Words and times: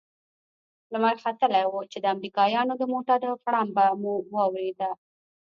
لمر 0.93 1.15
ختلى 1.23 1.61
و 1.65 1.73
چې 1.91 1.97
د 2.01 2.05
امريکايانو 2.15 2.73
د 2.77 2.83
موټرو 2.93 3.31
غړمبه 3.43 3.85
مو 4.01 4.13
واورېد. 4.35 4.79